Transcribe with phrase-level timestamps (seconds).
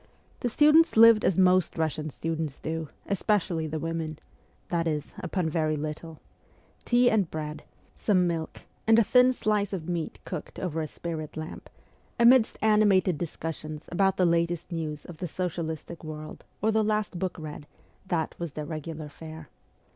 [0.39, 4.17] The students lived as most Russian students do, especially the women
[4.69, 6.19] that is, upon very little.
[6.85, 7.65] Tea and bread, E
[7.97, 10.59] 2 52 MEMOIRS OF A REVOLUTIONIST some milk, and a thin slice of meat cooked
[10.59, 11.69] over a spirit lamp,
[12.19, 17.37] amidst animated discussions about the latest news of the socialistic world or the last book
[17.37, 17.67] read,
[18.07, 19.49] that was their regular fare.